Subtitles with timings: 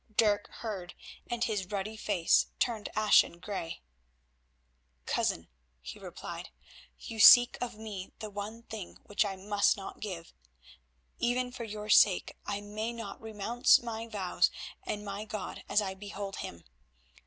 [0.15, 0.95] Dirk heard,
[1.29, 3.83] and his ruddy face turned ashen grey.
[5.05, 5.47] "Cousin,"
[5.79, 6.49] he replied,
[6.97, 10.33] "you seek of me the one thing which I must not give.
[11.19, 14.49] Even for your sake I may not renounce my vows
[14.81, 16.63] and my God as I behold Him.